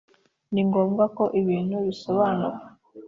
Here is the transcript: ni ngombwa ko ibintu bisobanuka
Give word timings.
ni 0.51 0.61
ngombwa 0.67 1.03
ko 1.17 1.23
ibintu 1.41 1.75
bisobanuka 1.85 2.65